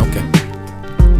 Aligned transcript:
Okay. 0.00 0.24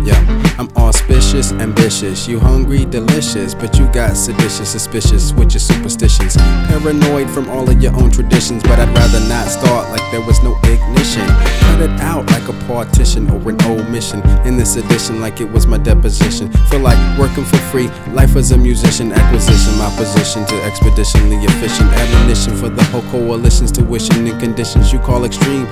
Yeah. 0.04 0.24
I'm 0.58 0.68
auspicious, 0.76 1.52
ambitious. 1.52 2.26
You 2.26 2.40
hungry, 2.40 2.84
delicious, 2.86 3.54
but 3.54 3.78
you 3.78 3.86
got 3.92 4.16
seditious, 4.16 4.70
suspicious 4.70 5.32
with 5.32 5.52
your 5.52 5.60
superstitions. 5.60 6.36
Paranoid 6.36 7.30
from 7.30 7.48
all 7.50 7.68
of 7.68 7.82
your 7.82 7.94
own 7.94 8.10
traditions, 8.10 8.62
but 8.62 8.78
I'd 8.78 8.88
rather 8.96 9.20
not 9.28 9.48
start 9.48 9.90
like 9.90 10.02
there 10.10 10.22
was 10.22 10.42
no 10.42 10.56
ignition. 10.64 11.26
Cut 11.60 11.80
it 11.82 12.00
out 12.00 12.26
like 12.30 12.48
a 12.48 12.54
partition 12.66 13.30
or 13.30 13.50
an 13.50 13.62
omission. 13.64 14.20
In 14.46 14.56
this 14.56 14.76
edition, 14.76 15.20
like 15.20 15.40
it 15.40 15.50
was 15.50 15.66
my 15.66 15.78
deposition. 15.78 16.50
Feel 16.70 16.80
like 16.80 16.98
working 17.18 17.44
for 17.44 17.58
free. 17.70 17.88
Life 18.12 18.34
as 18.34 18.50
a 18.52 18.56
musician, 18.56 19.12
acquisition. 19.12 19.78
My 19.78 19.94
position 19.96 20.46
to 20.46 20.54
expeditionally 20.62 21.44
efficient. 21.44 21.90
Admonition 21.92 22.56
for 22.56 22.70
the 22.70 22.82
whole 22.84 23.02
coalition's 23.10 23.70
tuition 23.70 24.26
and 24.26 24.40
conditions 24.40 24.92
you 24.92 24.98
call 25.00 25.24
extreme 25.24 25.68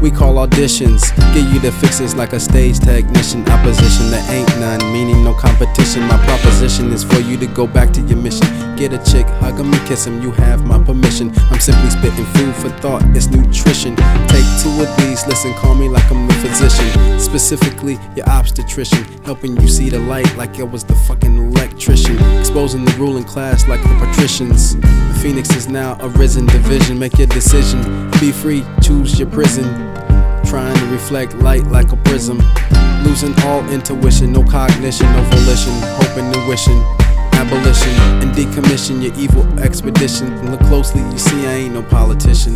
we 0.00 0.10
call 0.10 0.34
auditions. 0.34 1.14
get 1.34 1.52
you 1.52 1.58
the 1.60 1.72
fixes 1.72 2.14
like 2.14 2.32
a 2.32 2.40
stage 2.40 2.78
technician. 2.78 3.48
Opposition, 3.48 4.10
there 4.10 4.24
ain't 4.30 4.48
none, 4.60 4.80
meaning 4.92 5.24
no 5.24 5.34
competition. 5.34 6.02
My 6.02 6.16
proposition 6.24 6.92
is 6.92 7.02
for 7.02 7.20
you 7.20 7.36
to 7.38 7.46
go 7.46 7.66
back 7.66 7.92
to 7.94 8.00
your 8.02 8.18
mission. 8.18 8.46
Get 8.76 8.92
a 8.92 8.98
chick, 9.10 9.26
hug 9.40 9.58
him 9.58 9.72
and 9.72 9.86
kiss 9.88 10.06
him, 10.06 10.22
you 10.22 10.30
have 10.32 10.64
my 10.64 10.82
permission. 10.82 11.32
I'm 11.50 11.58
simply 11.58 11.90
spitting 11.90 12.26
food 12.26 12.54
for 12.54 12.68
thought, 12.80 13.02
it's 13.16 13.28
nutrition. 13.28 13.96
Take 14.28 14.46
two 14.62 14.70
of 14.82 14.96
these, 14.98 15.26
listen, 15.26 15.52
call 15.54 15.74
me 15.74 15.88
like 15.88 16.08
I'm 16.10 16.26
the 16.28 16.34
physician. 16.34 17.18
Specifically, 17.18 17.98
your 18.14 18.28
obstetrician. 18.28 19.04
Helping 19.24 19.60
you 19.60 19.68
see 19.68 19.90
the 19.90 19.98
light 19.98 20.34
like 20.36 20.58
it 20.58 20.70
was 20.70 20.84
the 20.84 20.94
fucking 20.94 21.36
electrician. 21.36 22.16
Exposing 22.38 22.84
the 22.84 22.92
ruling 22.92 23.24
class 23.24 23.66
like 23.66 23.82
the 23.82 24.06
patricians. 24.06 24.76
The 24.76 25.18
phoenix 25.20 25.54
is 25.56 25.68
now 25.68 25.98
a 26.00 26.08
risen 26.08 26.46
division. 26.46 26.98
Make 26.98 27.18
your 27.18 27.26
decision, 27.26 28.10
be 28.20 28.30
free, 28.32 28.64
choose 28.80 29.18
your 29.18 29.28
prison. 29.28 29.97
Reflect 30.90 31.34
light 31.36 31.66
like 31.66 31.92
a 31.92 31.96
prism. 31.96 32.38
Losing 33.04 33.34
all 33.42 33.66
intuition, 33.70 34.32
no 34.32 34.42
cognition, 34.42 35.06
no 35.12 35.22
volition. 35.22 35.72
Hoping 36.00 36.34
and 36.34 36.48
wishing. 36.48 36.82
Abolition 37.32 37.92
and 38.20 38.34
decommission 38.34 39.02
your 39.02 39.14
evil 39.14 39.46
expedition. 39.60 40.32
And 40.32 40.50
look 40.50 40.60
closely, 40.60 41.02
you 41.02 41.18
see 41.18 41.46
I 41.46 41.52
ain't 41.52 41.74
no 41.74 41.82
politician. 41.82 42.54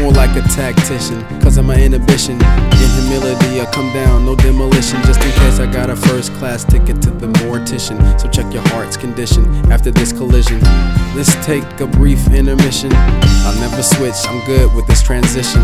More 0.00 0.12
like 0.12 0.36
a 0.36 0.42
tactician, 0.48 1.22
cause 1.40 1.56
of 1.56 1.64
my 1.64 1.80
inhibition. 1.80 2.34
In 2.34 2.90
humility, 3.00 3.60
I 3.60 3.68
come 3.72 3.90
down, 3.94 4.26
no 4.26 4.36
demolition. 4.36 5.00
Just 5.04 5.22
in 5.22 5.30
case 5.32 5.58
I 5.58 5.70
got 5.70 5.88
a 5.88 5.96
first 5.96 6.32
class 6.34 6.64
ticket 6.64 7.00
to 7.02 7.10
the 7.10 7.28
mortician. 7.28 7.98
So 8.20 8.28
check 8.28 8.52
your 8.52 8.66
heart's 8.68 8.96
condition 8.96 9.44
after 9.72 9.90
this 9.90 10.12
collision. 10.12 10.60
Let's 11.14 11.34
take 11.46 11.64
a 11.80 11.86
brief 11.86 12.26
intermission. 12.28 12.90
I'll 12.94 13.58
never 13.60 13.82
switch, 13.82 14.16
I'm 14.26 14.44
good 14.44 14.74
with 14.74 14.86
this 14.86 15.02
transition. 15.02 15.62